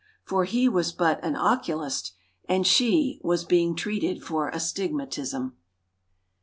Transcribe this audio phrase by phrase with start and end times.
[0.23, 2.13] For he was but an oculist,
[2.49, 5.55] and she Was being treated for astigmatism.